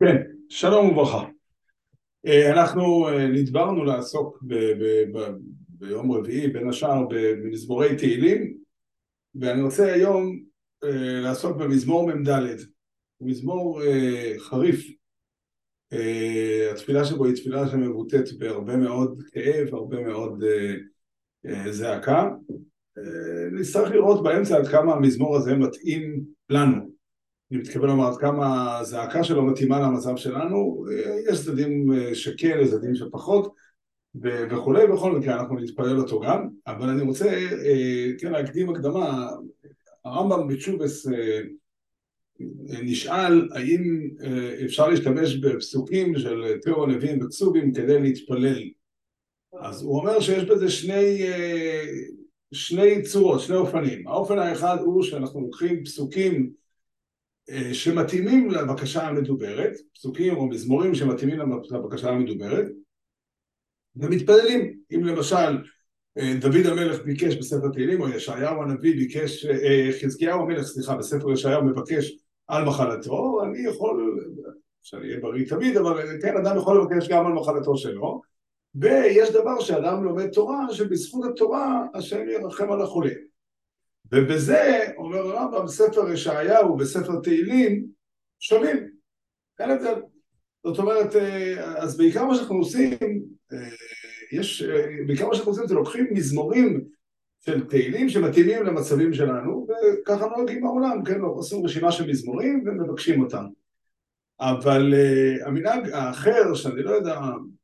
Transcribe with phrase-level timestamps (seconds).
[0.00, 0.16] כן,
[0.48, 1.28] שלום וברכה.
[2.26, 5.36] אה, אנחנו אה, נדברנו לעסוק ב- ב- ב-
[5.68, 8.56] ביום רביעי בין השאר במזמורי תהילים
[9.34, 10.40] ואני רוצה היום
[10.84, 12.30] אה, לעסוק במזמור מ"ד,
[13.20, 13.82] מזמור
[14.38, 14.86] חריף,
[16.72, 20.44] התפילה שבו היא תפילה שמבוטאת בהרבה מאוד כאב, הרבה מאוד
[21.70, 22.28] זעקה,
[23.52, 26.20] נצטרך לראות באמצע עד כמה המזמור הזה מתאים
[26.50, 26.95] לנו
[27.50, 30.84] אני מתכוון לומר עד כמה הזעקה שלו מתאימה למצב שלנו,
[31.30, 33.54] יש צדדים שכן, יש צדדים שפחות
[34.50, 37.26] וכולי, בכל מקרה אנחנו נתפלל אותו גם, אבל אני רוצה
[37.64, 39.30] אה, כן להקדים הקדמה,
[40.04, 41.40] הרמב"ם בתשובס אה,
[42.82, 48.62] נשאל האם אה, אפשר להשתמש בפסוקים של תיאור הנביאים וכסובים כדי להתפלל,
[49.60, 51.22] אז הוא אומר שיש בזה שני,
[52.52, 56.65] שני צורות, שני אופנים, האופן האחד הוא שאנחנו לוקחים פסוקים אה,
[57.72, 62.66] שמתאימים לבקשה המדוברת, פסוקים או מזמורים שמתאימים לבקשה המדוברת,
[63.96, 64.78] ומתפללים.
[64.94, 65.58] אם למשל
[66.18, 71.32] אה, דוד המלך ביקש בספר תהילים, או ישעיהו הנביא ביקש, אה, חזקיהו המלך, סליחה, בספר
[71.32, 72.12] ישעיהו מבקש
[72.46, 74.20] על מחלתו, אני יכול,
[74.82, 78.22] שאני אהיה בריא תמיד, אבל כן, אדם יכול לבקש גם על מחלתו שלו,
[78.74, 83.12] ויש דבר שאדם לומד תורה, שבזכות התורה השם ירחם על החולה.
[84.12, 87.86] ובזה, אומר הרמב"ם, ספר ישעיהו וספר תהילים
[88.38, 88.90] שווים,
[89.58, 90.00] אין הבדל.
[90.64, 92.92] זאת אומרת, אה, אז בעיקר מה שאנחנו עושים,
[93.52, 93.68] אה,
[94.32, 96.84] יש, אה, בעיקר מה שאנחנו עושים זה לוקחים מזמורים
[97.40, 103.44] של תהילים שמתאימים למצבים שלנו, וככה נוהגים בעולם, כן, עושים רשימה של מזמורים ומבקשים אותם.
[104.40, 104.94] אבל
[105.46, 107.20] המנהג האחר, שאני לא יודע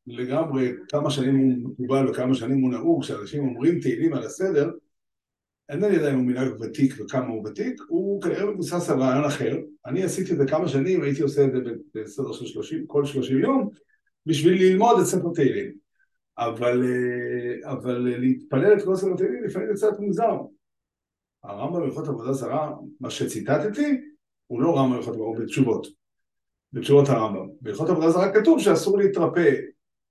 [0.06, 4.70] לגמרי כמה שנים הוא מקובל וכמה שנים הוא נהוג, שאנשים אומרים תהילים על הסדר,
[5.72, 9.56] אינני יודע אם הוא מנהג ותיק וכמה הוא ותיק, הוא כנראה מבוסס על רעיון אחר.
[9.86, 11.58] אני עשיתי את זה כמה שנים, הייתי עושה את זה
[11.94, 13.70] בסדר של 30, כל 30 יום,
[14.26, 15.72] בשביל ללמוד את ספר תהילים.
[16.38, 20.36] אבל, אה, אבל להתפלל את כל ספר תהילים לפעמים זה קצת מוזר.
[21.44, 24.00] הרמב"ם בהלכות עבודה זרה, מה שציטטתי,
[24.46, 25.86] הוא לא רמב"ם בהלכות עבודה, הוא בתשובות.
[26.72, 27.48] בתשובות הרמב"ם.
[27.60, 29.54] בהלכות עבודה זרה כתוב שאסור להתרפא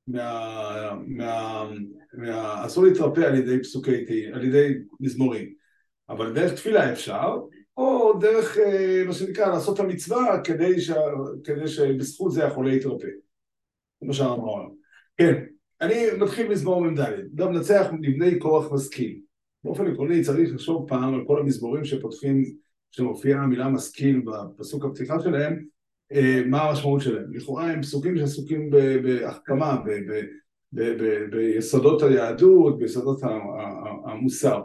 [0.08, 0.98] מה...
[1.08, 1.66] מה
[2.66, 5.54] אסור להתרפא על ידי פסוקי, על ידי מזמורים,
[6.10, 7.38] אבל דרך תפילה אפשר,
[7.78, 10.92] או דרך אה, מה שנקרא לעשות את המצווה כדי, ש...
[11.44, 13.08] כדי שבזכות זה החולה יתרפא.
[14.02, 14.76] מה שאמרנו.
[15.18, 15.44] כן,
[15.82, 17.00] אני מתחיל מזמור מ"ד,
[17.36, 19.20] גם נצח מבני כוח משכיל.
[19.64, 22.44] באופן עקרוני צריך לחשוב פעם על כל המזמורים שפותחים,
[22.92, 25.66] שמופיעה המילה משכיל בפסוק הפתיחה שלהם,
[26.12, 27.34] אה, מה המשמעות שלהם.
[27.34, 28.70] לכאורה הם פסוקים שעסוקים
[29.04, 29.78] בהחכמה,
[31.32, 33.22] ביסודות היהדות, ביסודות
[34.06, 34.62] המוסר.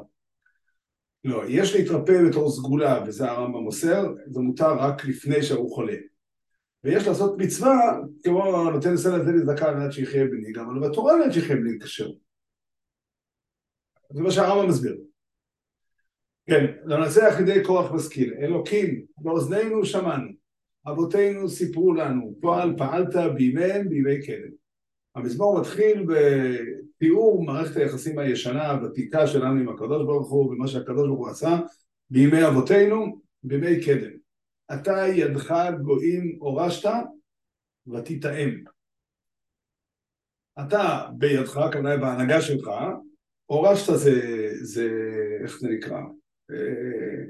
[1.25, 5.97] לא, יש להתרפא בתור סגולה, וזה הרמב"ם מוסר, זה מותר רק לפני שהוא חולה.
[6.85, 10.89] ויש לעשות מצווה, כמו נותן סלע תן לי צדקה על מנת שיחיה בני, גם אבל
[10.89, 12.09] בתורה על מנת שיחיה בני כשר.
[14.13, 14.97] זה מה שהרמב"ם מסביר.
[16.47, 20.29] כן, לנצח ידי כוח משכיל, אלוקים, באוזנינו שמענו,
[20.89, 24.66] אבותינו סיפרו לנו, פועל פעלת בימיהם בימי קדם.
[25.17, 31.19] המזמור מתחיל בתיאור מערכת היחסים הישנה, הוותיקה שלנו עם הקדוש ברוך הוא ומה שהקדוש ברוך
[31.19, 31.57] הוא עשה
[32.11, 34.11] בימי אבותינו, בימי קדם.
[34.75, 36.91] אתה ידך גויים הורשת
[37.87, 38.65] ותתאם.
[40.61, 42.71] אתה בידך, כנראה בהנהגה שלך,
[43.47, 44.21] הורשת זה,
[44.63, 44.89] זה,
[45.43, 46.01] איך זה נקרא?
[46.51, 47.25] אה,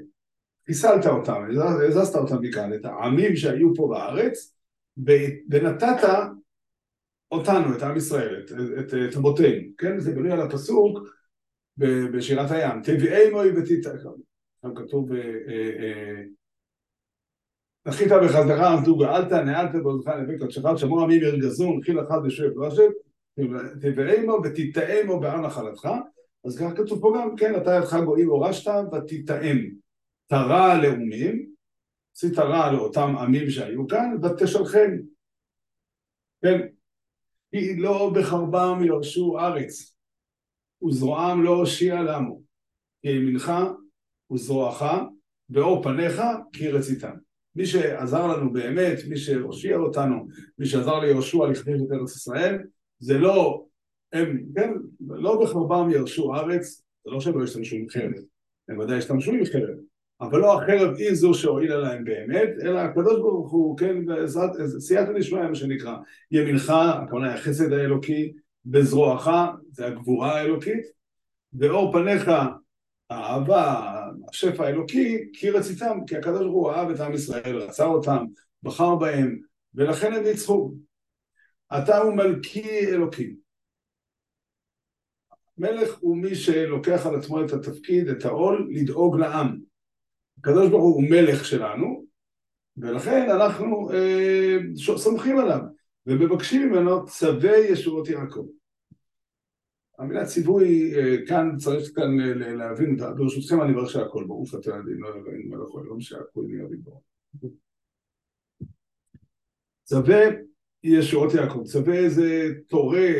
[0.65, 1.43] חיסלת אותם,
[1.87, 4.57] הזזת אותם מכאן, את העמים שהיו פה בארץ,
[5.49, 6.03] ונתת
[7.31, 9.99] אותנו, את עם ישראל, את, את, את אבותינו, כן?
[9.99, 10.99] זה בנוי על הפסוק
[11.77, 13.91] בשירת הים, תביאי מוי ותיתא,
[14.61, 15.11] שם כתוב
[17.87, 22.89] נחית בחזרך עמדו גאלת, נעלת בעודך נביא קודשך, שמור עמים ירגזון, חיל אחד ושואב רשת,
[23.81, 25.89] תביאי מו ותתאם מו בעם נחלתך,
[26.45, 29.69] אז ככה כתוב פה גם, כן, אתה ידך גויים הורשת ותתאם,
[30.27, 31.49] תרע לאומים,
[32.15, 34.91] עשית רע לאותם עמים שהיו כאן, ותשלחם,
[36.41, 36.67] כן,
[37.51, 39.95] כי לא בחרבם ירשו ארץ,
[40.87, 42.41] וזרועם לא הושיע למו,
[43.01, 43.51] כי ימינך
[44.31, 44.83] וזרועך,
[45.49, 46.21] ואור פניך
[46.53, 47.15] כי רציתם.
[47.55, 50.27] מי שעזר לנו באמת, מי שהושיע אותנו,
[50.59, 52.57] מי שעזר ליהושע לכבוש את ארץ ישראל,
[52.99, 53.65] זה לא,
[54.13, 54.73] הם, כן,
[55.07, 58.11] לא בחרבם ירשו ארץ, זה לא שהם לא השתמשו עם חרב,
[58.69, 59.77] הם ודאי השתמשו עם חרב,
[60.21, 65.11] אבל לא החרב היא זו שהועילה להם באמת, אלא הקדוש ברוך הוא, כן, בעזרת, סייעתא
[65.19, 65.97] דשמיא מה שנקרא,
[66.31, 68.33] ימינך, הכוונה החסד האלוקי,
[68.65, 69.29] בזרועך,
[69.71, 70.85] זה הגבורה האלוקית,
[71.53, 72.31] ואור פניך,
[73.09, 73.91] האהבה,
[74.29, 78.25] השפע האלוקי, כי רציתם, כי הקדוש ברוך הוא אהב את עם ישראל, רצה אותם,
[78.63, 79.39] בחר בהם,
[79.75, 80.73] ולכן הם ניצחו.
[81.77, 83.35] אתה הוא מלכי אלוקים.
[85.57, 89.66] מלך הוא מי שלוקח על עצמו את התפקיד, את העול, לדאוג לעם.
[90.39, 92.05] הקדוש ברוך הוא מלך שלנו,
[92.77, 95.59] ולכן אנחנו אה, סומכים עליו,
[96.05, 98.47] ומבקשים ממנו צווי ישועות יעקב.
[99.99, 102.17] המילה ציווי אה, כאן צריך כאן
[102.57, 106.99] להבין, ברשותכם אני מברך שהכל ברוך אתה יודעים, לא אלוהים מלך העולם שהכל נהיה ריבון.
[109.83, 110.25] צווה
[110.83, 113.13] ישועות יעקב, צווה זה תורה,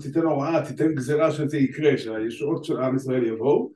[0.00, 3.72] תיתן הוראה, תיתן גזירה שזה יקרה, שהישועות של עם ישראל יבואו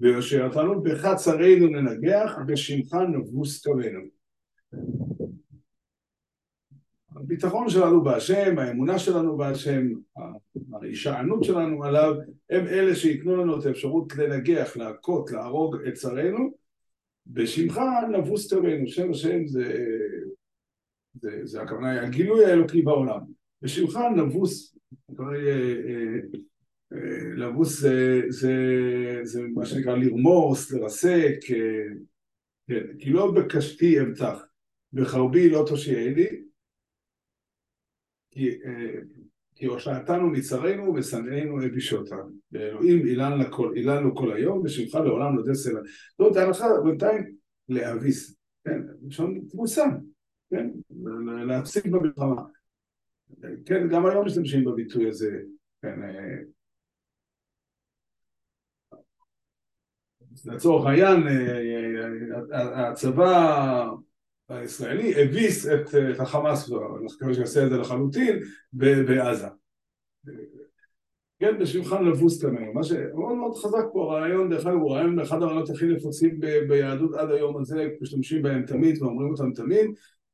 [0.00, 4.00] ויושיע אותנו, בך צרינו ננגח, בשמך נבוס קמנו.
[7.16, 9.86] הביטחון שלנו בהשם, האמונה שלנו בהשם,
[10.72, 12.14] ההישענות שלנו עליו,
[12.50, 16.50] הם אלה שייתנו לנו את האפשרות לנגח, להכות, להרוג את צרינו,
[17.26, 17.80] בשמך
[18.12, 19.84] נבוס תרנו, שם השם זה,
[21.20, 23.20] זה, זה הכוונה, הגילוי האלוקי בעולם.
[23.62, 24.76] בשמך נבוס,
[27.48, 28.54] לבוס זה, זה,
[29.22, 31.34] זה מה שנקרא לרמוס, לרסק,
[32.68, 34.44] כן, כי לא בקשתי אבטח,
[34.92, 36.26] בחרבי לא תושיעני,
[38.30, 38.58] כי,
[39.54, 42.16] כי הושעתנו מצרינו ושנאינו הבישותה.
[42.52, 43.06] ואלוהים
[43.74, 45.74] אילנו כל היום, ושמך לעולם לא דסל.
[46.18, 47.34] זאת ההלכה בינתיים
[47.68, 49.86] להביס, כן, לשון תבוסה,
[50.50, 50.70] כן,
[51.46, 52.42] להפסיק במלחמה.
[53.66, 55.38] כן, גם היום משתמשים בביטוי הזה,
[55.82, 56.00] כן,
[60.46, 61.22] לצורך העניין,
[62.52, 63.86] הצבא
[64.48, 66.70] הישראלי הביס את, את החמאס,
[67.00, 68.38] מקווה שיעשה את זה לחלוטין,
[68.72, 69.46] בעזה.
[71.40, 72.68] כן, בשולחן לבוס תמיד.
[72.74, 77.14] מה שמאוד מאוד חזק פה, הרעיון, דרך אגב, הוא רעיון אחד הרעיונות הכי נפוצים ביהדות
[77.14, 79.86] עד היום הזה, משתמשים בהם תמיד ואומרים אותם תמיד.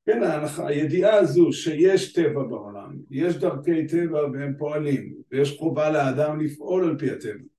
[0.07, 0.23] כן,
[0.59, 6.99] הידיעה הזו שיש טבע בעולם, יש דרכי טבע והם פועלים, ויש חובה לאדם לפעול על
[6.99, 7.54] פי הטבע.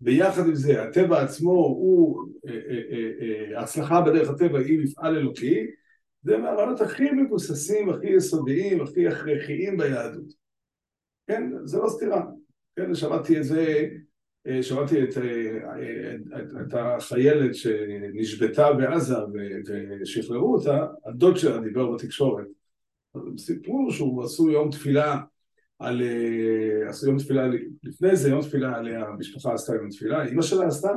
[0.00, 2.28] ביחד עם זה, הטבע עצמו הוא,
[3.56, 5.66] ההצלחה בדרך הטבע היא מפעל אלוקי,
[6.22, 10.32] זה מהרעיונות הכי מבוססים, הכי יסודיים, הכי הכרחיים ביהדות.
[11.26, 12.22] כן, זה לא סתירה.
[12.76, 13.88] כן, שמעתי את זה,
[14.62, 15.08] שמעתי את,
[16.36, 19.14] את, את החיילת שנשבתה בעזה
[20.00, 22.46] ושחררו אותה, הדוד שלה דיבר בתקשורת.
[23.38, 25.16] סיפרו שהוא עשו יום תפילה
[25.78, 26.02] על...
[26.88, 27.46] עשו יום תפילה,
[27.82, 30.90] לפני זה יום תפילה עליה, המשפחה עשתה יום תפילה, אמא שלה עשתה,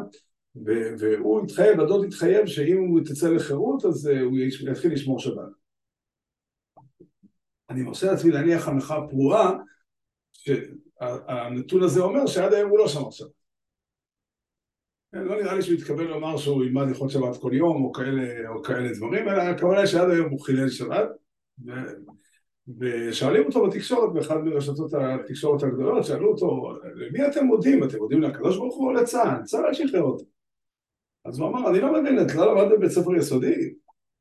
[1.00, 4.38] והוא התחייב, הדוד התחייב שאם הוא תצא לחירות אז הוא
[4.72, 5.50] יתחיל לשמור שבת.
[7.70, 9.58] אני מרשה לעצמי להניח הנחה פרועה
[10.32, 13.40] שהנתון הזה אומר שעד היום הוא לא שמר שבת.
[15.12, 18.50] כן, לא נראה לי שהוא התכוון לומר שהוא ילמד הלכות שבת כל יום או כאלה,
[18.50, 21.10] או כאלה דברים, אלא הכוונה שעד היום הוא חילל שבת.
[22.80, 27.84] ושואלים אותו בתקשורת, באחד מרשתות התקשורת הגדולות, שאלו אותו, למי אתם מודים?
[27.84, 29.44] אתם מודים לקדוש ברוך הוא או לצה"ל?
[29.44, 30.26] צה"ל שחרר אותו.
[31.26, 33.74] אז הוא אמר, אני לא מבין, את לא למדת בבית ספר יסודי?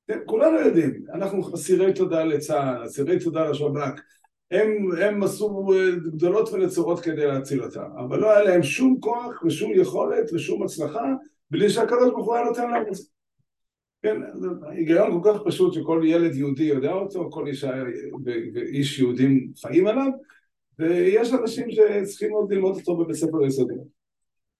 [0.08, 4.00] כן, כולנו יודעים, אנחנו אסירי תודה לצה"ל, אסירי תודה לשב"כ,
[4.50, 5.68] הם, הם עשו
[6.04, 11.04] גדולות ונצורות כדי להציל אותה, אבל לא היה להם שום כוח ושום יכולת ושום הצלחה
[11.50, 13.02] בלי שהקדוש ברוך הוא היה נותן להם את זה.
[14.02, 14.20] כן,
[14.68, 17.64] היגיון כל כך פשוט שכל ילד יהודי יודע אותו, כל איש,
[18.24, 20.10] ואיש יהודים חיים עליו,
[20.78, 23.74] ויש אנשים שצריכים עוד ללמוד אותו בבית ספר יסודי.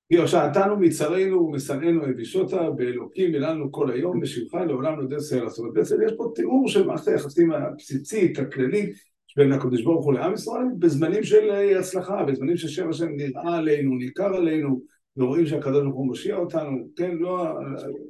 [0.08, 5.48] כי הושעתנו מצרינו ומשנאנו הבישותה, באלוקים מילאנו כל היום, בשמך לעולם לא סלע.
[5.48, 8.96] זאת אומרת, בעצם יש פה תיאור של מערכת היחסים הבסיסית, הכללית,
[9.36, 14.36] בין הקדוש ברוך הוא לעם ישראל, בזמנים של הצלחה, בזמנים ששם השם נראה עלינו, ניכר
[14.36, 14.80] עלינו,
[15.18, 17.48] ורואים שהקדוש ברוך הוא מושיע אותנו, כן, לא,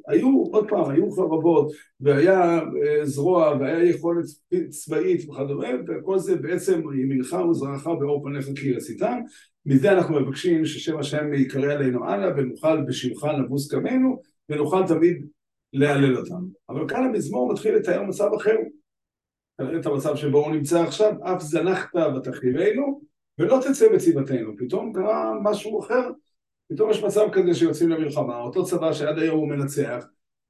[0.09, 2.61] היו, עוד פעם, היו חרבות, והיה
[3.03, 4.25] זרוע, והיה יכולת
[4.69, 9.19] צבאית וכדומה, וכל זה בעצם ימינך וזרעך באור פניך כי רציתם,
[9.67, 15.27] מזה אנחנו מבקשים ששם השם יקרא עלינו הלאה, ונוכל בשמך נבוס קמנו, ונוכל תמיד
[15.73, 16.45] להלל אותם.
[16.69, 18.57] אבל כאן המזמור מתחיל לתאר מצב אחר,
[19.81, 23.01] את המצב שבו הוא נמצא עכשיו, אף זנחת ותחריבנו,
[23.39, 24.57] ולא תצא בצבאתנו.
[24.59, 26.11] פתאום קרה משהו אחר,
[26.69, 30.05] פתאום יש מצב כזה שיוצאים למלחמה, אותו צבא שעד היום הוא מנצח,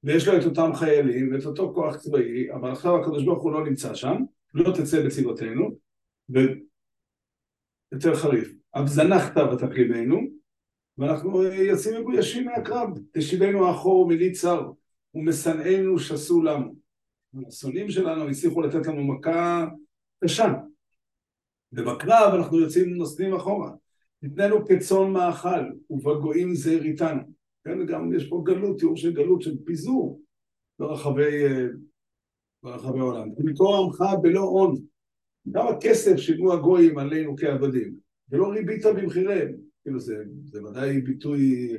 [0.05, 3.65] ויש לו את אותם חיילים ואת אותו כוח צבאי, אבל עכשיו הקדוש ברוך הוא לא
[3.65, 4.17] נמצא שם,
[4.55, 5.71] לא תצא בצבאתנו,
[6.29, 10.21] ויותר חריף, אף זנחת ותחריבנו,
[10.99, 14.71] ואנחנו יוצאים מגוישים מהקרב, תשיבנו אחור מלי צר,
[15.15, 16.75] ומשנאינו שסו לנו.
[17.49, 19.67] השונאים שלנו הצליחו לתת לנו מכה
[20.25, 20.55] קשה.
[21.73, 23.71] ובקרב אנחנו יוצאים נוסעים אחורה.
[24.23, 27.23] נתננו כצאן מאכל, ובגויים זהר איתנו.
[27.65, 30.21] כן, גם יש פה גלות, תיאור של גלות, של פיזור
[30.79, 31.45] ברחבי,
[32.63, 33.29] ברחבי העולם.
[33.39, 34.77] מקור עמך בלא הון.
[35.53, 37.95] כמה כסף שילמו הגויים עלינו כעבדים,
[38.31, 39.55] ולא ריבית במחיריהם.
[39.83, 41.77] כאילו זה, זה ודאי ביטוי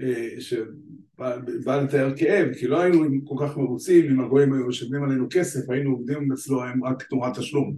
[0.00, 5.26] אה, שבא לתאר כאב, כי לא היינו כל כך מרוצים אם הגויים היו משלמים עלינו
[5.30, 7.76] כסף, היינו עובדים אצלו רק תמורת תשלום.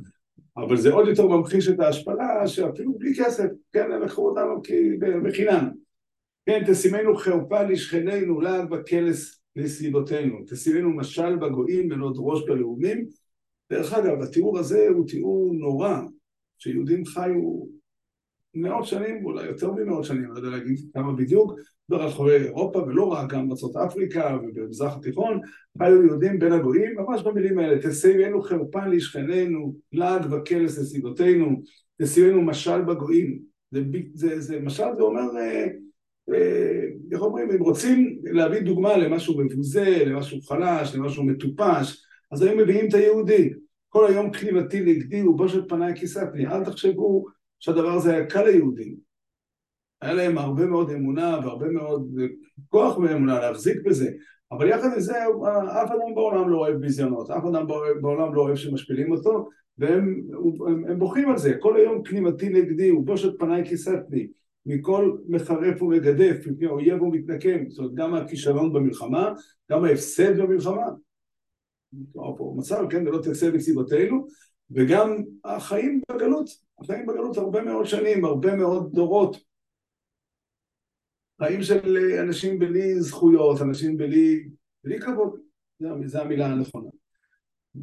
[0.56, 4.62] אבל זה עוד יותר ממחיש את ההשפלה שאפילו בלי כסף, כן, הם לקחו אותנו
[5.24, 5.70] בחינם.
[6.46, 10.36] כן, תשימנו חרפה לשכנינו, לעג וקלס לסביבותינו.
[10.46, 13.06] תשימנו משל בגויים בנות ראש בלאומים.
[13.70, 16.00] דרך אגב, התיאור הזה הוא תיאור נורא,
[16.58, 17.64] שיהודים חיו
[18.54, 21.52] מאות שנים, אולי יותר ממאות שנים, לא יודע להגיד כמה בדיוק,
[21.88, 25.40] ברחבי אירופה ולא רק, גם בארצות אפריקה ובמזרח התיכון,
[25.78, 31.62] חיו יהודים בין הגויים, ממש במילים האלה, תשימנו חרפה לשכנינו, לעג וקלס לסביבותינו,
[32.02, 33.38] תשימנו משל בגויים.
[33.70, 33.82] זה,
[34.14, 35.66] זה, זה משל זה אומר אה,
[36.34, 42.56] אה, איך אומרים, אם רוצים להביא דוגמה למשהו מבוזה, למשהו חלש, למשהו מטופש, אז היו
[42.56, 43.50] מביאים את היהודי.
[43.88, 46.46] כל היום כליבתי נגדי ובושת פניי כיסתני.
[46.46, 47.24] אל תחשבו
[47.60, 49.07] שהדבר הזה היה קל ליהודים.
[50.00, 52.10] היה להם הרבה מאוד אמונה והרבה מאוד
[52.68, 54.10] כוח באמונה להחזיק בזה.
[54.52, 55.18] אבל יחד עם זה,
[55.82, 57.66] אף אדם בעולם לא אוהב ביזיונות, אף אדם
[58.00, 60.22] בעולם לא אוהב שמשפילים אותו, והם
[60.68, 61.54] הם, הם בוכים על זה.
[61.60, 64.28] כל היום כלימתי נגדי ובושת פניי כיסתני.
[64.66, 69.32] מכל מחרף ומגדף, מפני אויב ומתנקם, זאת אומרת גם הכישלון במלחמה,
[69.70, 70.86] גם ההפסד במלחמה,
[72.56, 74.26] מצב, כן, ולא תצא מסיבותינו,
[74.70, 76.48] וגם החיים בגלות,
[76.80, 79.36] החיים בגלות הרבה מאוד שנים, הרבה מאוד דורות,
[81.38, 84.48] חיים של אנשים בלי זכויות, אנשים בלי,
[84.84, 85.40] בלי כבוד,
[86.06, 86.88] זו המילה הנכונה.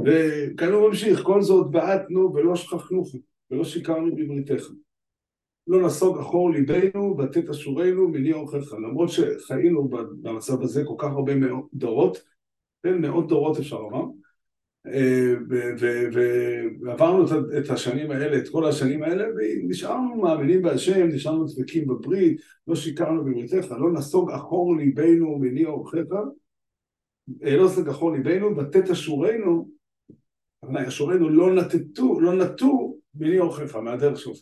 [0.06, 3.18] וכאן הוא ממשיך, כל זאת בעטנו ולא שכחנוכם,
[3.52, 4.64] ולא שיקרנו בבריתך.
[5.68, 8.74] לא נסוג אחור ליבנו ותת אשורנו מני אורכך.
[8.74, 9.90] למרות שחיינו
[10.22, 12.24] במצב הזה כל כך הרבה מאות דורות,
[12.84, 14.06] כן, מאות דורות אפשר לומר,
[16.82, 17.25] ועברנו
[17.58, 23.25] את השנים האלה, את כל השנים האלה, ונשארנו מאמינים בהשם, נשארנו דבקים בברית, לא שיקרנו
[23.25, 26.13] בבריתך, לא נסוג אחור ליבנו מני אורכך,
[27.44, 29.70] אה, לא נסוג אחור ליבנו ותת אשורנו,
[30.88, 34.38] אשורנו לא נטטו, לא נטו מני אורכך, מהדרך שלך.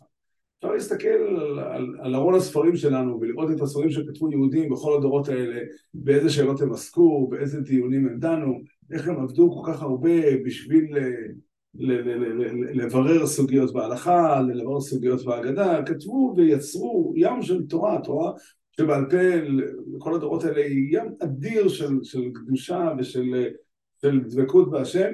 [0.60, 5.30] אפשר להסתכל על, על, על ארון הספרים שלנו ולראות את הספרים שכתבו יהודים בכל הדורות
[5.30, 5.62] האלה,
[5.94, 10.98] באיזה שאלות הם עסקו, באיזה דיונים הם דנו, איך הם עבדו כל כך הרבה בשביל
[10.98, 11.94] ל,
[12.74, 18.32] לברר סוגיות בהלכה, לברר סוגיות בהגדה, כתבו ויצרו ים של תורה, תורה
[18.72, 19.18] שבעל פה
[19.96, 23.34] לכל הדורות האלה היא ים אדיר של, של קדושה ושל
[24.02, 25.14] של דבקות בהשם.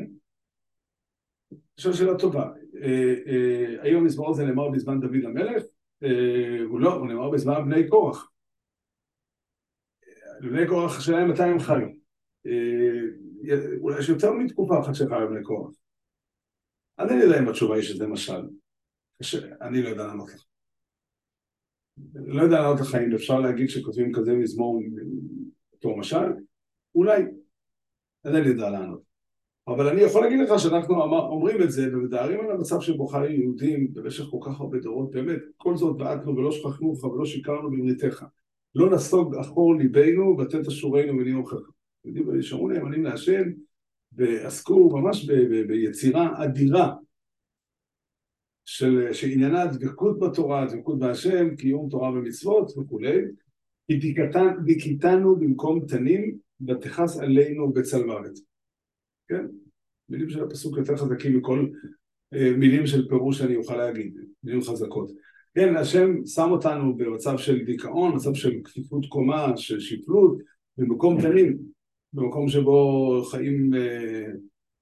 [1.79, 2.49] זו שאלה טובה.
[2.81, 5.63] אה, אה, האם המזמור הזה נאמר בזמן דוד המלך?
[6.03, 8.31] אה, הוא לא, הוא נאמר בזמן בני קורח.
[10.41, 11.88] בני קורח השאלה מתי הם חיו.
[13.79, 15.72] אולי יש יותר מתקופה אחת שחיו בני קורח.
[17.00, 18.41] אני לא יודע אם התשובה היא שזה משל.
[19.62, 20.43] אני לא יודע לענות לך.
[22.15, 24.81] לא יודע לענות לך אם אפשר להגיד שכותבים כזה מזמור
[25.74, 26.27] בתור משל,
[26.96, 27.24] אולי.
[28.25, 29.10] לא יודע לענות.
[29.67, 33.93] אבל אני יכול להגיד לך שאנחנו אומרים את זה ומתארים על המצב שבו חיו יהודים
[33.93, 38.25] במשך כל כך הרבה דורות, באמת, כל זאת בעטנו ולא שכחנו לך ולא שיקרנו בבריתך.
[38.75, 41.72] לא נסוג אחור ליבנו ותת אשורנו ונהיה הוכחה.
[42.06, 43.44] יהודים נשארו נאמנים להשם
[44.12, 45.29] ועסקו ממש
[45.68, 46.94] ביצירה אדירה
[48.65, 53.18] של, שעניינה דבקות בתורה, דבקות בהשם, קיום תורה ומצוות וכולי.
[54.65, 56.38] דיכיתנו במקום תנים
[56.68, 58.39] ותכס עלינו בצל מוות.
[59.27, 59.46] כן?
[60.10, 61.68] מילים של הפסוק יותר חזקים מכל
[62.34, 64.13] אה, מילים של פירוש שאני אוכל להגיד,
[64.44, 65.12] מילים חזקות.
[65.56, 70.38] כן, השם שם אותנו במצב של דיכאון, מצב של כפיפות קומה, של שפלות,
[70.77, 71.58] במקום תנים,
[72.13, 74.25] במקום שבו חיים אה,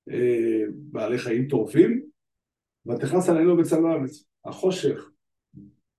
[0.10, 2.02] אה, בעלי חיים טורפים,
[2.86, 4.24] ותכנס עלינו בצל הארץ.
[4.46, 5.10] החושך,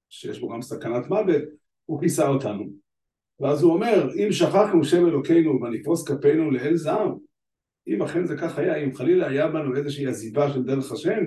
[0.09, 1.43] שיש בו גם סכנת מוות,
[1.85, 2.65] הוא כיסה אותנו.
[3.41, 7.15] ואז הוא אומר, אם שכחנו שם אלוקינו ונפרוס כפינו לאל זעם,
[7.89, 11.25] אם אכן זה כך היה, אם חלילה היה בנו איזושהי עזיבה של דרך השם,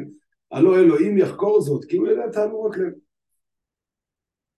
[0.51, 2.93] הלא אלוהים יחקור זאת, כי הוא יודע תענוג לב.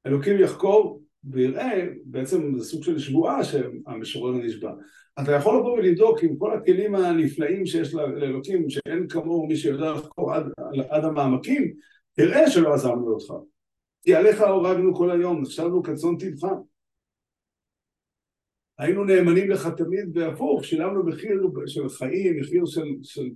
[0.07, 4.71] אלוקים יחקור ויראה, בעצם זה סוג של שבועה שהמשורר נשבע.
[5.21, 10.33] אתה יכול לבוא ולבדוק עם כל הכלים הנפלאים שיש לאלוקים, שאין כמוהו מי שיודע לחקור
[10.33, 10.43] עד,
[10.89, 11.73] עד המעמקים,
[12.13, 13.33] תראה שלא עזרנו אותך.
[14.03, 16.53] כי עליך הורגנו כל היום, נחשבנו כצאן טבחה.
[18.77, 23.29] היינו נאמנים לך תמיד בהפוך, שילמנו מחיר של חיים, מחיר של, של,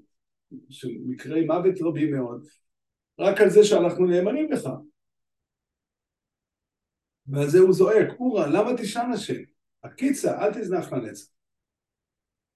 [0.69, 2.45] של מקרי מוות רבים מאוד,
[3.19, 4.69] רק על זה שאנחנו נאמנים לך.
[7.27, 9.41] ועל זה הוא זועק, אורה, למה תשען השם?
[9.83, 11.27] הקיצה, אל תזנח לנצח.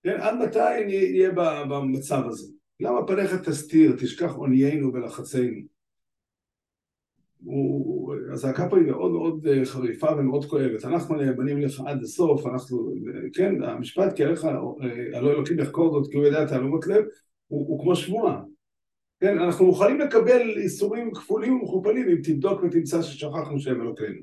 [0.03, 1.31] כן, עד מתי נהיה
[1.69, 2.53] במצב הזה?
[2.79, 5.61] למה פניך תסתיר, תשכח עוניינו ולחצינו?
[8.33, 10.85] הזעקה פה היא מאוד מאוד אה, חריפה ומאוד כואבת.
[10.85, 12.93] אנחנו נאמנים לך עד הסוף, אנחנו,
[13.33, 17.05] כן, המשפט כי עליך, אה, הלא אלוקים יחקור זאת כי הוא יודע תעלומות לב,
[17.47, 18.41] הוא, הוא כמו שבועה.
[19.19, 24.21] כן, אנחנו מוכנים לקבל איסורים כפולים ומכופלים אם תבדוק ותמצא ששכחנו שהם אלוקינו,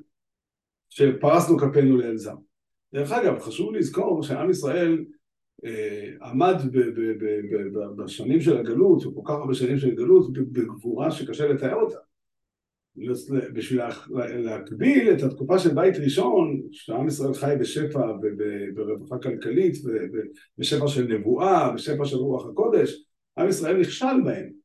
[0.90, 2.34] שפרסנו כפינו לאל זר.
[2.94, 5.04] דרך אגב, חשוב לזכור שעם ישראל
[5.64, 9.88] אה, עמד ב, ב, ב, ב, ב, בשנים של הגלות, כל כך הרבה שנים של
[9.88, 11.98] הגלות, בגבורה שקשה לתאר אותה.
[13.52, 13.80] בשביל
[14.38, 21.72] להקביל את התקופה של בית ראשון, שעם ישראל חי בשפע וברווחה כלכלית ובשפע של נבואה,
[21.72, 23.04] בשפע של רוח הקודש,
[23.38, 24.57] עם ישראל נכשל בהם.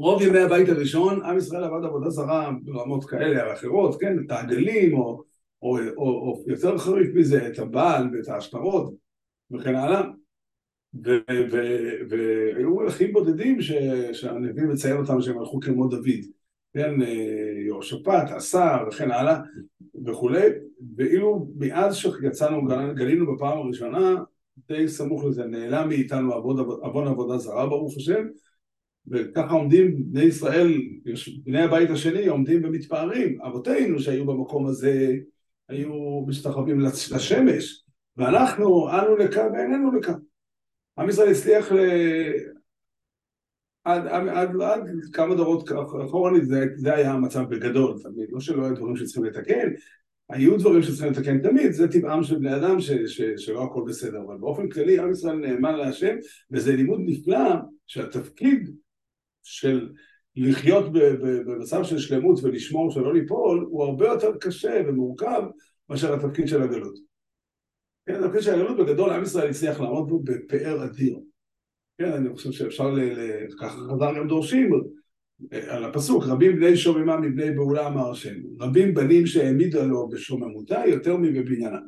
[0.00, 4.30] רוב ימי הבית הראשון, עם ישראל עבד עבודה זרה ברמות כאלה או אחרות, כן, את
[4.30, 5.22] העגלים או,
[5.62, 8.94] או, או, או יותר חריף מזה, את הבעל ואת ההשטרות
[9.50, 10.02] וכן הלאה.
[12.10, 13.72] והיו מלכים בודדים ש,
[14.12, 16.24] שהנביא מציין אותם שהם הלכו כמו דוד,
[16.74, 19.38] כן, אה, יהושפט, עשר וכן הלאה
[20.06, 20.48] וכולי,
[20.96, 22.62] ואילו מאז שיצאנו,
[22.94, 24.14] גלינו בפעם הראשונה,
[24.68, 26.32] די סמוך לזה, נעלם מאיתנו
[26.82, 28.26] עוון עבודה זרה ברוך השם,
[29.08, 30.82] וככה עומדים בני ישראל,
[31.44, 35.14] בני הבית השני עומדים ומתפארים, אבותינו שהיו במקום הזה
[35.68, 37.84] היו משתחווים לשמש,
[38.16, 40.14] ואנחנו אנו לכאן ואיננו לכאן.
[40.98, 41.78] עם ישראל הצליח ל...
[43.84, 45.68] עד, עד, עד, עד כמה דורות
[46.04, 49.68] אחורנית זה, זה היה המצב בגדול, תמיד, לא שלא היו דברים שצריכים לתקן,
[50.28, 54.22] היו דברים שצריכים לתקן תמיד, זה טבעם של בני אדם ש, ש, שלא הכל בסדר,
[54.26, 56.16] אבל באופן כללי עם ישראל נאמן להשם,
[56.50, 57.54] וזה לימוד נפלא
[57.86, 58.70] שהתפקיד
[59.42, 59.88] של
[60.36, 65.42] לחיות במצב של שלמות ולשמור שלא ליפול, הוא הרבה יותר קשה ומורכב
[65.88, 66.94] מאשר התפקיד של הגלות.
[68.06, 71.18] כן, התפקיד של הגלות בגדול, עם ישראל הצליח לעמוד בו בפאר אדיר.
[71.98, 72.94] כן, אני חושב שאפשר,
[73.60, 74.70] ככה חז"ל גם דורשים
[75.52, 81.16] על הפסוק, רבים בני שוממה מבני בעולה אמר השם, רבים בנים שהעמידה לו בשוממותה יותר
[81.16, 81.78] מבבניינה.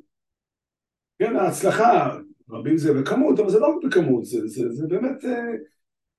[1.19, 2.19] כן, ההצלחה,
[2.51, 5.53] רבים זה בכמות, אבל זה לא בכמות, זה, זה, זה באמת אה,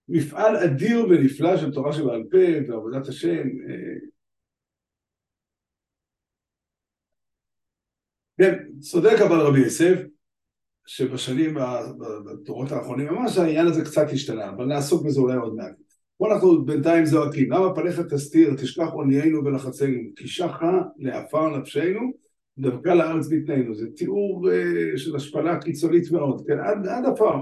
[0.09, 3.47] מפעל אדיר ונפלא של תורה שבעל פה ועבודת השם.
[3.69, 4.07] אה,
[8.37, 9.95] כן, צודק אבל רבי יוסף,
[10.85, 11.53] שבשנים,
[12.25, 15.73] בדורות האחרונים ממש העניין הזה קצת השתנה, אבל נעסוק בזה אולי עוד מעט.
[16.17, 22.11] פה אנחנו בינתיים זועקים, למה פניך תסתיר, תשכח עוניינו ולחצנו, כי שחה לעפר נפשנו,
[22.57, 23.75] דווקא לארץ בתנאינו.
[23.75, 27.35] זה תיאור uh, של השפלה קיצונית מאוד, כן, עד עפר,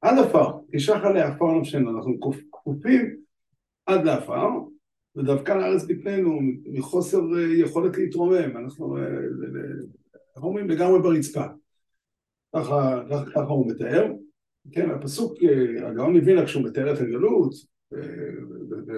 [0.00, 2.18] עד עפר, כי שחה לעפר נפשנו, אנחנו
[2.52, 3.16] כפופים
[3.86, 4.48] עד לעפר,
[5.16, 8.96] ודווקא לארץ בפנינו מחוסר אה, יכולת להתרומם, אה, אנחנו
[10.36, 11.44] אומרים לגמרי ברצפה.
[12.56, 14.12] ככה, הוא מתאר.
[14.72, 17.54] כן, הפסוק, אה, הגאון מווילנה כשהוא מתאר את הגלות,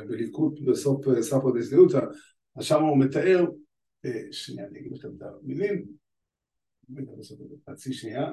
[0.08, 2.00] בליקוד בסוף ספר דסדיותא,
[2.60, 3.44] שם הוא מתאר,
[4.30, 5.84] שנייה אני אגיד לכם את המילים,
[7.70, 8.32] חצי שנייה.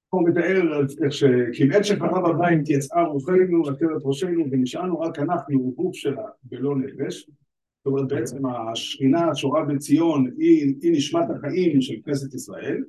[0.13, 6.25] הוא מתאר איך שכמעט שחרב הבית יצאה רוחנו לתת ראשנו ונשארנו רק אנחנו גוף שלה
[6.51, 7.29] ולא נפש.
[7.77, 12.83] זאת אומרת בעצם השכינה השורה בציון היא, היא נשמת החיים של כנסת ישראל.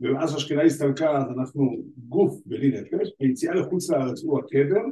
[0.00, 3.08] ומאז השכינה הסתלקה אז אנחנו גוף בלי נפש.
[3.20, 4.82] היציאה לחוץ לארץ הוא הקבר.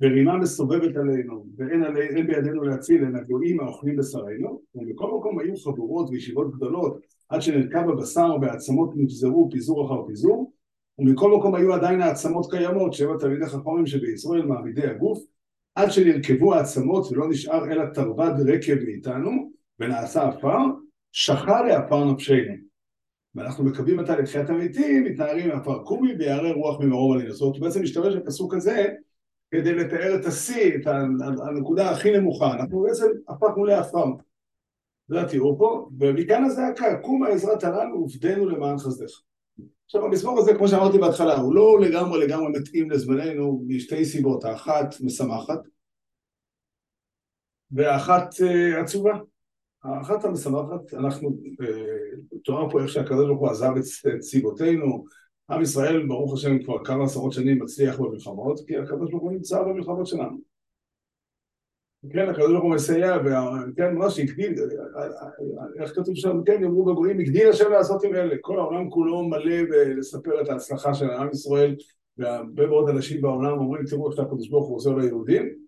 [0.00, 4.62] ורימה מסובבת עלינו ואין עלי, בידינו להציל אלא גויים האוכלים בשרנו.
[4.74, 10.52] ובכל מקום היו חבורות וישיבות גדולות עד שנרקב הבשר והעצמות נפזרו פיזור אחר פיזור
[10.98, 15.18] ומכל מקום היו עדיין העצמות קיימות שבע תלמידי חכמים שבישראל מעמידי הגוף
[15.74, 20.58] עד שנרקבו העצמות ולא נשאר אלא תרבד רקב מאיתנו ונעשה עפר
[21.12, 22.54] שכה לעפר נפשנו.
[23.34, 28.54] ואנחנו מקווים עתה לתחיית המתים מתנערים מעפר קומי ויערה רוח ממרום אומרת בעצם משתמש בפסוק
[28.54, 28.86] הזה
[29.50, 30.86] כדי לתאר את השיא, את
[31.48, 32.54] הנקודה הכי נמוכה.
[32.54, 34.04] אנחנו בעצם הפכנו לעפר
[35.08, 39.10] זה התיאור פה, ומכאן הזעקה, קום העזרת הללו ופדנו למען חסדך.
[39.84, 44.94] עכשיו המזמור הזה, כמו שאמרתי בהתחלה, הוא לא לגמרי לגמרי מתאים לזמננו משתי סיבות, האחת
[45.00, 45.58] משמחת
[47.70, 49.18] והאחת uh, עצובה.
[49.84, 55.04] האחת המשמחת, אנחנו, uh, תואר פה איך שהקדוש ברוך הוא עזב את סיבותינו,
[55.50, 59.62] עם ישראל ברוך השם כבר כמה עשרות שנים מצליח במלחמות, כי הקדוש ברוך הוא נמצא
[59.62, 60.55] במלחמות שלנו.
[62.10, 64.54] כן, הקדוש ברוך הוא מסייע, וכן, ממש הגדיל,
[65.80, 68.36] איך כתוב שם, כן, יאמרו בגויים, הגדיל השם לעשות עם אלה.
[68.40, 71.76] כל העולם כולו מלא ולספר את ההצלחה של עם ישראל,
[72.18, 75.66] והרבה מאוד אנשים בעולם אומרים, תראו איך הקדוש ברוך הוא עושה ליהודים.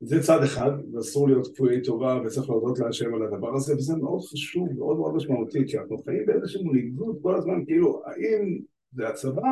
[0.00, 4.20] זה צד אחד, ואסור להיות כפויי טובה, וצריך להודות להשם על הדבר הזה, וזה מאוד
[4.20, 8.58] חשוב, מאוד מאוד משמעותי, כי אנחנו חיים באיזשהו ניגוד כל הזמן, כאילו, האם
[8.92, 9.48] זה הצבא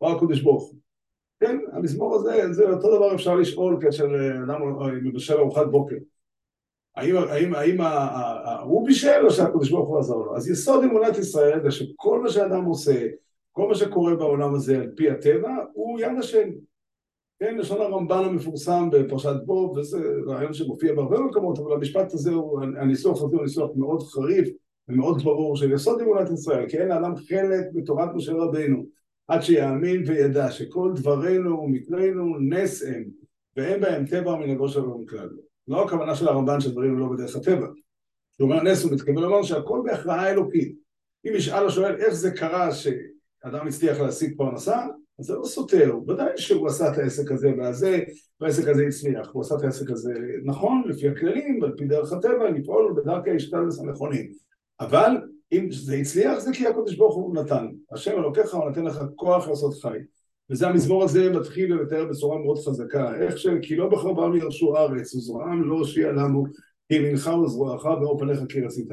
[0.00, 0.87] או הקדוש ברוך הוא?
[1.40, 4.04] כן, המזמור הזה, זה אותו דבר אפשר לשאול כאשר
[4.44, 4.60] אדם
[5.02, 5.96] מבשל ארוחת בוקר.
[6.96, 7.80] האם, האם, האם
[8.62, 10.36] הוא בישל או שהקדוש ברוך הוא עזר לו?
[10.36, 13.06] אז יסוד אמונת ישראל זה שכל מה שאדם עושה,
[13.52, 16.48] כל מה שקורה בעולם הזה על פי הטבע, הוא יד השם.
[17.40, 22.60] כן, לשון הרמב"ן המפורסם בפרשת בוב, וזה רעיון שמופיע בהרבה מקומות, אבל המשפט הזה, הוא,
[22.62, 24.48] הניסוח הזה הוא ניסוח מאוד חריף
[24.88, 28.84] ומאוד ברור של יסוד אמונת ישראל, כי אין לאדם חלק בתורת משה רבינו.
[29.28, 33.04] עד שיאמין וידע שכל דברינו ומקרינו נס הם,
[33.56, 35.28] ואין בהם טבע מנהגו של עולם כלל.
[35.68, 37.66] לא הכוונה של הרמב"ן שדברים לא בדרך הטבע.
[37.66, 40.78] הוא אומר נס הוא מתכוון לומר שהכל בהכרעה אלוקית.
[41.26, 44.86] אם ישאל השואל איך זה קרה שאדם הצליח להשיג פרנסה,
[45.18, 48.00] אז זה לא סותר, ודאי שהוא עשה את העסק הזה והזה,
[48.40, 50.14] והעסק הזה הצליח, הוא עשה את העסק הזה
[50.44, 54.32] נכון, לפי הכללים, ועל פי דרך הטבע, לפעול בדרכי השתלס הנכונים.
[54.80, 55.16] אבל
[55.52, 57.66] אם זה הצליח זה כי הקדוש ברוך הוא נתן.
[57.92, 59.98] השם אלוקיך הוא נותן לך כוח לעשות חי.
[60.50, 63.14] וזה המזמור הזה מתחיל לתאר בצורה מאוד חזקה.
[63.20, 66.44] איך שכי לא בחרבם ירשו ארץ וזרועם לא הושיע לנו
[66.88, 68.88] כי מנך וזרועך ואור פניך כי רצית.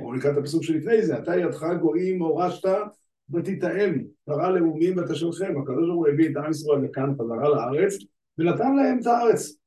[0.00, 2.68] או לקראת הפסוק שלפני זה, אתה ידך גויים הורשת
[3.34, 5.54] ותתאם, קרא לאומים ותשלכם.
[5.62, 7.94] הקדוש ברוך הוא הביא את עם ישראל לכאן חזרה לארץ
[8.38, 9.58] ונתן להם את הארץ.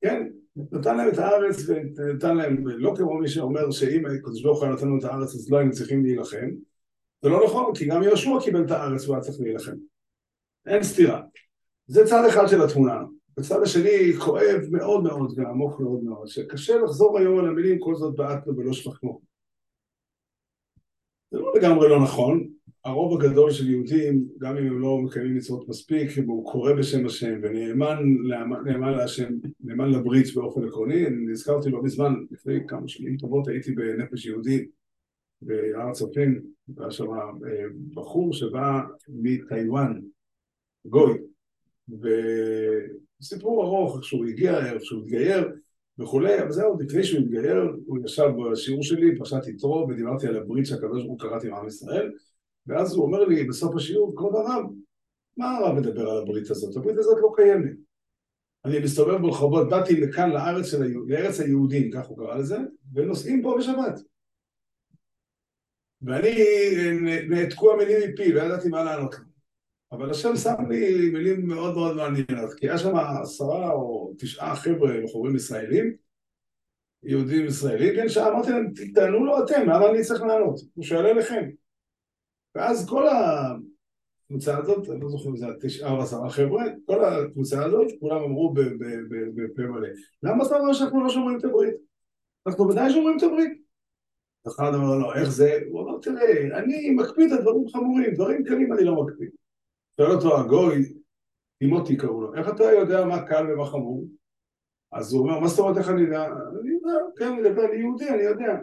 [0.00, 4.68] כן, נתן להם את הארץ ונתן להם, לא כמו מי שאומר שאם הקדוש ברוך הוא
[4.68, 6.50] נתן לנו את הארץ אז לא היינו צריכים להילחם.
[7.22, 9.76] זה לא נכון, כי גם יהושע קיבל את הארץ והוא היה צריך להילחם.
[10.66, 11.22] אין סתירה.
[11.86, 13.02] זה צד אחד של התמונה.
[13.36, 18.16] בצד השני כואב מאוד מאוד ועמוק מאוד מאוד שקשה לחזור היום על המילים כל זאת
[18.16, 19.20] בעטנו ולא שפכנו
[21.30, 22.48] זה לא לגמרי לא נכון
[22.84, 27.40] הרוב הגדול של יהודים, גם אם הם לא מקיימים מצוות מספיק, הוא קורא בשם השם
[27.42, 27.98] ונאמן
[28.64, 29.28] נאמן להשם,
[29.60, 31.06] נאמן לברית באופן עקרוני.
[31.06, 34.66] אני נזכרתי לא מזמן, לפני כמה שנים טובות, הייתי בנפש יהודי
[35.42, 37.64] בהר הצופים, והיה שם אה,
[37.94, 40.00] בחור שבא מטיוואן,
[40.86, 41.18] גוי,
[43.20, 45.52] וסיפור ארוך, איך שהוא הגיע, איך שהוא התגייר
[45.98, 50.66] וכולי, אבל זהו, לפני שהוא התגייר, הוא ישב בשיעור שלי, פרשת יתרו, ודיברתי על הברית
[50.66, 52.12] שהקדוש ברוך הוא קראתי עם עם ישראל
[52.66, 54.64] ואז הוא אומר לי בסוף השיעור, כבוד הרב,
[55.36, 56.76] מה הרב מדבר על הברית הזאת?
[56.76, 57.72] הברית הזאת לא קיימת.
[58.64, 62.58] אני מסתובב ברחובות, באתי לכאן לארץ, של היהוד, לארץ היהודים, כך הוא קרא לזה,
[62.94, 64.00] ונוסעים פה בשבת.
[66.02, 66.34] ואני,
[67.28, 69.24] נעתקו המילים מפי, לא ידעתי מה לענות לו.
[69.92, 75.00] אבל השם שם לי מילים מאוד מאוד מעניינות, כי היה שם עשרה או תשעה חבר'ה
[75.04, 75.96] בחורים ישראלים,
[77.02, 80.60] יהודים ישראלים, כן, שאמרתי להם, תענו לו אתם, למה אני צריך לענות?
[80.74, 81.50] הוא שואל אליכם.
[82.54, 87.64] ואז כל הקבוצה הזאת, אני לא זוכר אם זה תשעה או עשרה חבר'ה, כל הקבוצה
[87.64, 88.54] הזאת, כולם אמרו
[89.34, 89.88] בפה מלא,
[90.22, 91.74] למה אתה אומר שאנחנו לא שומרים את הברית?
[92.46, 93.62] אנחנו ודאי שומרים את הברית.
[94.46, 95.60] אחד אמר לו, איך זה?
[95.70, 99.30] הוא אמר, תראה, אני מקפיד על דברים חמורים, דברים קלים אני לא מקפיד.
[99.96, 100.92] שואל אותו הגוי,
[101.58, 104.06] תימותי קראו לו, איך אתה יודע מה קל ומה חמור?
[104.92, 106.26] אז הוא אומר, מה זאת אומרת איך אני יודע?
[106.26, 107.32] אני יודע, כן,
[107.70, 108.58] אני יהודי, אני יודע.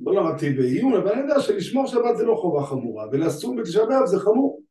[0.00, 4.06] לא למדתי בעיון, אבל אני יודע שלשמור שבת זה לא חובה חמורה, ולסום בתשעה באב
[4.06, 4.62] זה חמור.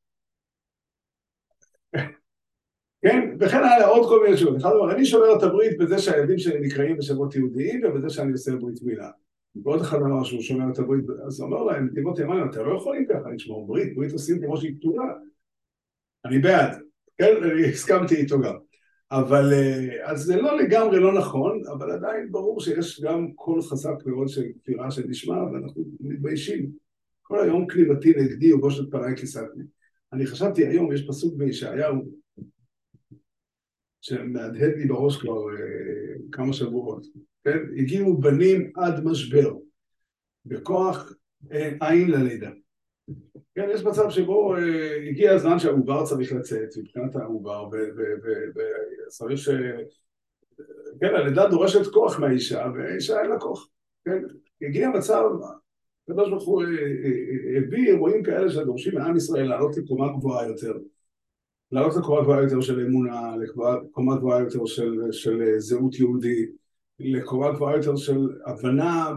[3.02, 3.36] כן?
[3.40, 4.58] וכן היה עוד כל מיני תשובות.
[4.58, 8.52] אחד אומר, אני שומר את הברית בזה שהילדים שלי נקראים בשמות יהודיים, ובזה שאני עושה
[8.56, 9.10] ברית מילה.
[9.64, 12.78] ועוד אחד אמר שהוא שומר את הברית, אז הוא אמר להם, נתיבות ימיים, אתם לא
[12.78, 15.06] יכולים ככה לשמור ברית, ברית עושים כמו שהיא פתורה.
[16.26, 16.80] אני בעד,
[17.18, 17.44] כן?
[17.44, 18.56] אני הסכמתי איתו גם.
[19.12, 24.06] אבל אה, אז זה לא לגמרי לא נכון, אבל עדיין ברור שיש גם קול חזק
[24.06, 26.72] מאוד של כפירה שנשמע ואנחנו מתביישים.
[27.22, 29.64] כל היום כליבתי נגדי ובושת פניי כיסתני.
[30.14, 32.12] אני חשבתי היום, יש פסוק בישעיהו
[34.02, 37.06] שמהדהד לי בראש כבר אה, כמה שבועות,
[37.44, 37.58] כן?
[37.78, 39.54] הגיעו בנים עד משבר,
[40.46, 41.14] בכוח
[41.52, 42.50] אה, עין ללידה.
[43.56, 47.70] כן, יש מצב שבו אה, הגיע הזמן שהעובר צריך לצאת מבחינת העובר
[49.08, 49.50] וצריך ש...
[51.00, 53.68] כן, הלידה דורשת כוח מהאישה והאישה אין לה כוח,
[54.06, 54.24] כן?
[54.62, 55.24] הגיע מצב
[56.10, 56.64] הקדוש ברוך הוא
[57.58, 60.74] הביא אירועים כאלה שדורשים מעם ישראל לעלות לקומה גבוהה יותר.
[61.72, 66.50] לעלות לקומה גבוהה יותר של אמונה, לקומה גבוהה יותר של, של זהות יהודית,
[67.00, 69.12] לקומה גבוהה יותר של הבנה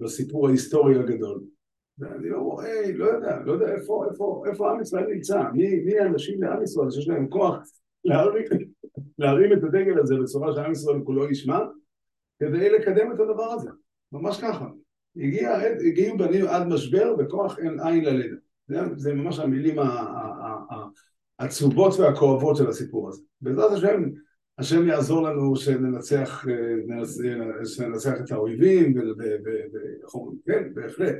[0.00, 1.40] בסיפור ההיסטורי הגדול.
[2.02, 5.98] ואני לא רואה, לא יודע, לא יודע איפה, איפה, איפה עם ישראל נמצא, מי, מי
[5.98, 7.56] האנשים לעם ישראל שיש להם כוח
[8.04, 8.44] להרים,
[9.18, 11.58] להרים את הדגל הזה בצורה שעם ישראל כולו ישמע,
[12.40, 13.70] כדי לקדם את הדבר הזה,
[14.12, 14.66] ממש ככה.
[15.16, 18.36] הגיע, הגיעו בנים עד משבר בכוח אין עין ללידה.
[18.68, 19.76] זה, זה ממש המילים
[21.38, 23.22] העצובות והכואבות של הסיפור הזה.
[23.40, 24.02] בעזרת השם,
[24.58, 26.44] השם יעזור לנו שננצח,
[27.64, 28.94] שננצח את האויבים,
[30.46, 31.16] כן, בהחלט.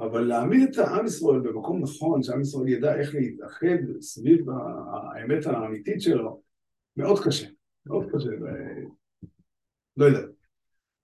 [0.00, 4.46] אבל להעמיד את העם ישראל במקום נכון, שעם ישראל ידע איך להתאחד סביב
[5.14, 6.40] האמת האמיתית שלו,
[6.96, 7.46] מאוד קשה,
[7.86, 8.46] מאוד קשה, ו...
[9.96, 10.20] לא יודע.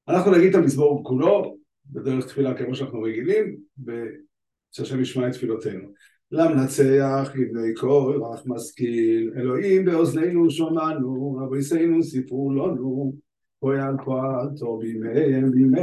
[0.09, 5.89] אנחנו נגיד את המזמור כולו, בדרך תפילה כמו שאנחנו רגילים, ושהשם ישמע את תפילותינו.
[6.31, 13.15] למנצח לבני כל רך משכיל, אלוהים באוזנינו שומענו, אבויסנו סיפרו לנו,
[13.61, 15.81] פועל פועל טוב בימיהם בימי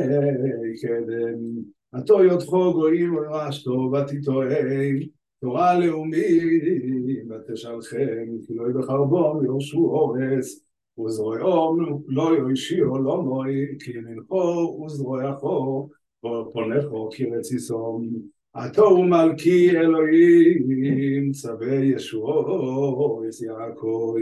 [0.81, 1.61] קדם.
[1.91, 4.99] עתו יודחו גויים ורשתו ותתאם,
[5.41, 10.65] תורה לאומית ותשלחם, כי לא יבחר בו יורשו אורס,
[10.99, 11.77] וזרועו
[12.07, 15.89] לא יושיעו לא מוי, כי ימינכו וזרועכו,
[16.25, 18.09] ופונכו כי רציסום.
[18.53, 24.15] עתו הוא מלכי אלוהים, צווי ישועו, יעקב,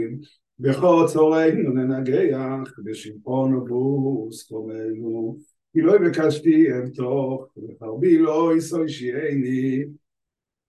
[0.58, 5.49] בכל צורנו ננגח, בשמחון ובוס קומנו.
[5.72, 9.84] כי לא ביקשתי אבטוך, וחרבי לא יסוי שיעני,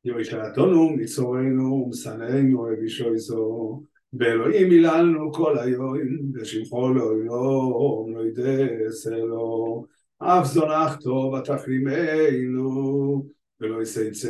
[0.05, 3.83] יושעתנו מצורנו ומשנאנו אבישו יסו,
[4.13, 5.97] באלוהים היללנו כל היום,
[6.33, 9.85] ושמחו לא יום, לא ידס אלו,
[10.17, 13.25] אף זונחתו ותחרימנו,
[13.59, 14.27] ולא יסייצי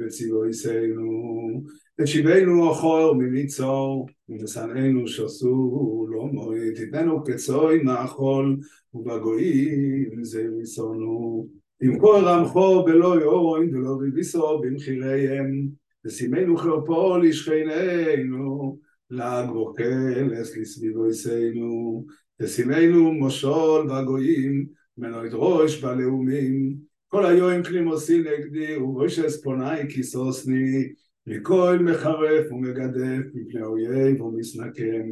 [0.00, 1.62] בציבו יסיינו,
[2.00, 4.08] תשיבנו אחור מניצור,
[4.42, 8.56] ושנאנו שסו לא מועד, תתננו כצוי מאכול,
[8.94, 11.48] ובגויים זה יסונו.
[11.82, 15.68] עם כל רמחו בלא יוין ולא ריביסו במחיריהם,
[16.04, 18.78] ושימנו חרפו לשכננו,
[19.10, 22.06] לעג וכלס לסביבו יסנו,
[22.40, 24.66] ושימנו מושול בגויים,
[24.98, 26.76] מנו ידרוש בלאומים,
[27.08, 30.92] כל היום כלימוסי נגדי, ובוישס פונאי כיסוסני,
[31.26, 35.08] מכל מחרף ומגדף מפני אויב ומסנקם.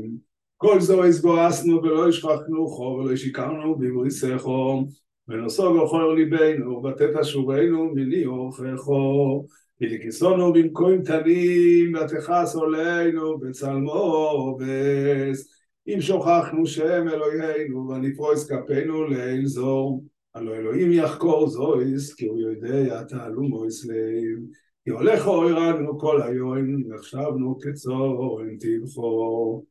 [0.57, 4.85] כל זו הסגואסנו ולא השכחנו חור ולא שיקרנו בבריסךו,
[5.29, 9.47] ונוסו בכל ליבנו, ותת אשורנו מני אורחךו,
[9.81, 15.49] ולכיסונו במקום תנים, ותכעס עולנו בצלמו ובס.
[15.89, 23.03] אם שוכחנו שם אלוהינו, ונפרוס כפינו לאל זור, הלא אלוהים יחקור זויס, כי הוא יודע
[23.03, 24.70] תעלומו אצלם.
[24.85, 29.65] כי הולך אוירנו כל היום, נחשבנו כצורן תבחור.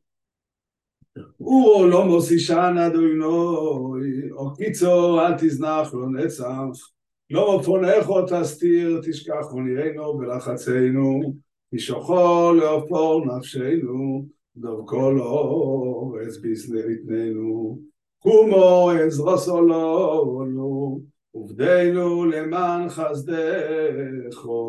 [1.40, 6.90] אורו לא מוסישן אדוינוי, או קיצור אל תזנח לא נצח,
[7.30, 11.34] לא מפונך או תסתיר, תשכח עוניינו בלחצנו,
[11.72, 17.78] משוכו לאופור נפשנו, דרכו לא עז ביסנה יתננו,
[18.18, 21.00] קומו עזרו סולו,
[21.32, 24.60] עובדנו למען חסדךו.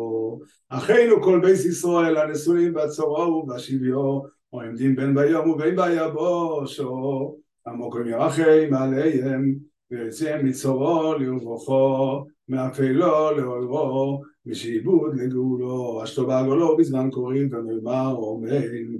[0.68, 4.20] אחינו כל בית ישראל הנשואים בצורו ובשביו,
[4.52, 9.54] או עמדים בין ביום ובין ביבושו, עמוקם ירחם עליהם,
[9.90, 18.96] ויציאם מצורו לרבוכו, מאפלו לאוירו, משעבוד לגאולו, אשתו בעגולו בזמן קוראים ונאמר אמן.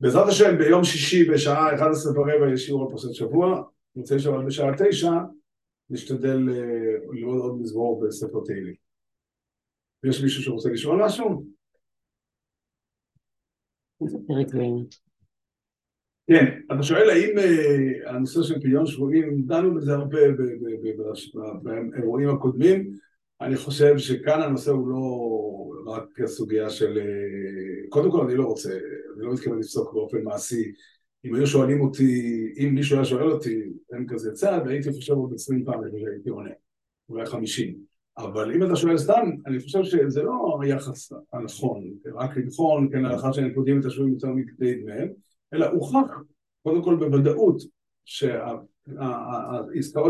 [0.00, 3.62] בעזרת השם ביום שישי בשעה 11 ורבע יש שיעור על פרשת שבוע,
[3.96, 5.12] מוצאי שבת בשעה 9
[5.90, 6.38] נשתדל
[7.12, 8.74] לראות עוד מזמור בספר תהילים.
[10.04, 11.44] יש מישהו שרוצה לשאול משהו?
[16.26, 17.34] כן, אתה שואל האם
[18.06, 20.18] הנושא של פדיון שבויים, דנו בזה הרבה
[21.62, 22.90] באירועים הקודמים,
[23.40, 26.98] אני חושב שכאן הנושא הוא לא רק הסוגיה של...
[27.88, 28.70] קודם כל אני לא רוצה,
[29.16, 30.72] אני לא מתכוון לפסוק באופן מעשי
[31.24, 35.34] אם היו שואלים אותי, אם מישהו היה שואל אותי, אין כזה צעד, הייתי חושב עוד
[35.34, 36.50] עשרים פעם הייתי עונה,
[37.08, 37.90] אולי חמישים.
[38.18, 43.32] אבל אם אתה שואל סתם, אני חושב שזה לא היחס הנכון, רק לבחון, כן, לאחר
[43.32, 45.08] שהנקודים את השבויים יותר מכדי דמיהם,
[45.54, 46.22] אלא הוכח,
[46.62, 47.62] קודם כל בוודאות,
[48.04, 48.94] שהעסקאות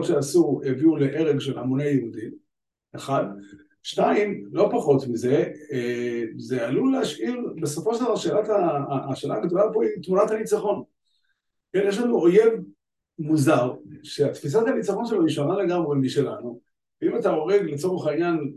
[0.05, 2.31] שעשו הביאו להרג של המוני יהודים,
[2.97, 3.25] אחד,
[3.83, 5.53] שתיים, לא פחות מזה,
[6.37, 8.15] זה עלול להשאיר, בסופו של דבר
[9.11, 10.83] השאלה הגדולה פה היא תמונת הניצחון.
[11.73, 12.53] כן, יש לנו אויב
[13.19, 16.61] מוזר, שהתפיסת הניצחון שלו היא שונה לגמרי משלנו,
[17.03, 18.53] ואם אתה הורג לצורך העניין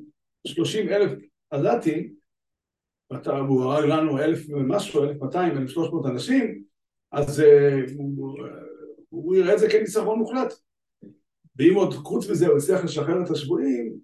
[0.47, 1.12] 30 אלף
[1.52, 2.13] עזתים,
[3.12, 6.63] ואתה, הוא הרג לנו אלף ומשהו, אלף מאתיים, אלף שלוש מאות אנשים,
[7.12, 8.38] אז uh, הוא,
[9.10, 10.54] הוא יראה את זה כניצחון מוחלט.
[11.56, 13.97] ואם עוד חוץ מזה הוא יצליח לשחרר את השבויים,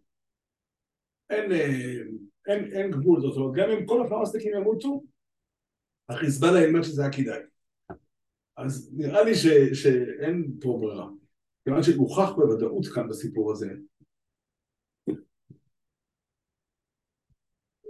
[1.29, 2.01] אין, אה,
[2.47, 5.03] אין, אין גבול, זאת אומרת, גם אם כל הפלסטיקים ימותו,
[6.09, 7.39] החיזבאללה ילמד שזה היה כדאי.
[8.59, 11.07] אז נראה לי ש, שאין פה ברירה.
[11.63, 13.71] כיוון שהוכח בוודאות כאן בסיפור הזה.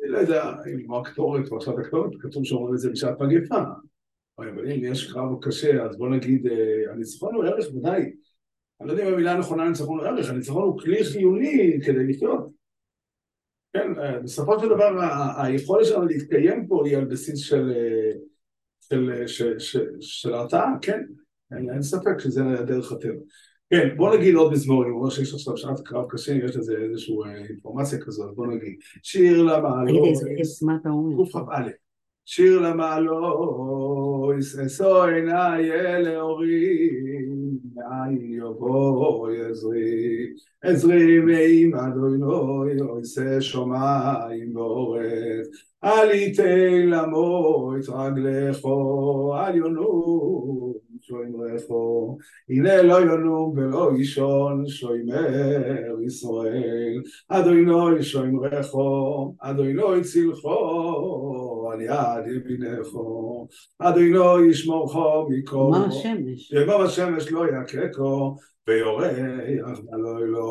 [0.03, 3.63] אני לא יודע אם הוא הקטורת או עכשיו הקטורת, כתוב שאומרים את זה בשעת מגפה.
[4.37, 8.13] אבל אם יש קרב קשה, אז בוא נגיד, אה, הניצחון הוא ערך ודאי.
[8.81, 12.49] אני לא יודע אם המילה הנכונה ניצחון הוא ערך, הניצחון הוא כלי חיוני כדי לחיות.
[13.73, 14.99] כן, אה, בסופו של דבר
[15.37, 18.11] היכולת שלנו להתקיים פה היא על בסיס של, אה,
[18.89, 21.01] של, של, של, של הרתעה, כן,
[21.51, 23.21] אין, אין ספק שזה דרך הטבע.
[23.69, 27.15] כן, בוא נגיד עוד מזמור, אני אומר שיש עכשיו שעת קרב קשה, יש לזה איזושהי
[27.25, 28.75] אה, אינפורמציה כזאת, בוא נגיד.
[29.03, 30.17] שיר למעלות?
[31.33, 31.69] קכ"א.
[32.25, 37.18] שיר למעלות, יששו עיניי אל אורים,
[37.75, 45.47] מאין יבוא עזרי, עזרי מעם אדוני, עושה שמיים ואורץ,
[45.83, 52.17] אל ייתן למות רגלךו, אל יונו שוימרכו,
[52.49, 63.47] הנה לא ינום ולא ישון, שוימר ישראל, אדוני שוימרכו, אדוני צילכו, על יד ימינךו,
[63.79, 66.51] אדוני ישמורכו מכל, מה השמש?
[66.51, 68.35] יבוא השמש לא יקקו,
[68.67, 69.11] ויורח
[69.83, 70.43] בלילה,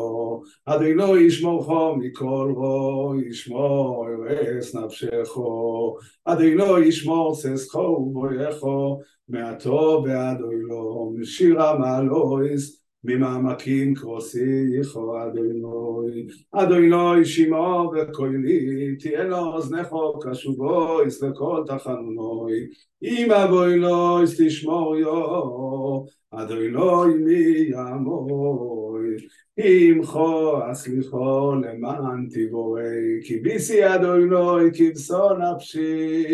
[0.65, 11.79] אדוני ישמורכו מכל רו, ישמור ארץ נפשךו, אדוני ישמור ששכו ובויכו, מעטו ועד אוילו, שירה
[11.79, 22.67] מעלויס, ממעמקים כרוסיכו אדוני, אדוני שימו וקולי, תהיה לו אוזנכו קשובויס לכל תחנונוי,
[23.03, 29.15] אם אבוילויס תשמור יו, אדוני מי ימוי,
[29.57, 36.25] עמכו אסליחו למען תיבורי, כי ביסי אדוני כבשו נפשי,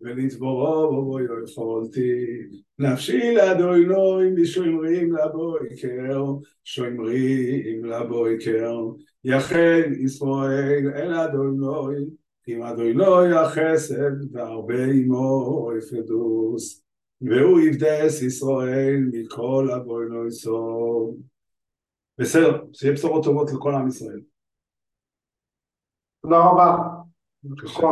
[0.00, 2.26] ולצבורו בו יכולתי.
[2.82, 6.24] נפשי לאדוני משומרים לבויקר,
[6.64, 8.78] שומרים לבויקר.
[9.24, 12.04] יחל ישראל אל אדוני,
[12.44, 16.82] כי אדוני החסד והרבה עמו יפדוס.
[17.22, 21.14] והוא יבדס ישראל מכל אבונו סוף.
[22.18, 24.20] בסדר, שיהיה בשורות טובות לכל עם ישראל.
[26.22, 26.76] תודה רבה.
[27.44, 27.86] בבקשה.